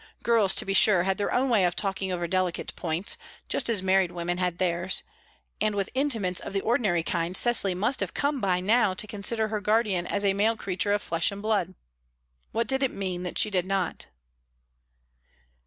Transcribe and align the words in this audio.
Girls, 0.23 0.55
to 0.55 0.65
be 0.65 0.73
sure, 0.73 1.03
had 1.03 1.19
their 1.19 1.31
own 1.31 1.47
way 1.47 1.63
of 1.63 1.75
talking 1.75 2.11
over 2.11 2.25
delicate 2.27 2.75
points, 2.75 3.19
just 3.47 3.69
as 3.69 3.83
married 3.83 4.11
women 4.11 4.39
had 4.39 4.57
theirs, 4.57 5.03
and 5.61 5.75
with 5.75 5.91
intimates 5.93 6.39
of 6.41 6.53
the 6.53 6.61
ordinary 6.61 7.03
kind 7.03 7.37
Cecily 7.37 7.75
must 7.75 7.99
have 7.99 8.15
come 8.15 8.41
by 8.41 8.61
now 8.61 8.95
to 8.95 9.05
consider 9.05 9.49
her 9.49 9.61
guardian 9.61 10.07
as 10.07 10.25
a 10.25 10.33
male 10.33 10.57
creature 10.57 10.91
of 10.93 11.03
flesh 11.03 11.31
and 11.31 11.43
blood. 11.43 11.75
What 12.51 12.65
did 12.65 12.81
it 12.81 12.89
mean, 12.89 13.21
that 13.21 13.37
she 13.37 13.51
did 13.51 13.67
not? 13.67 14.07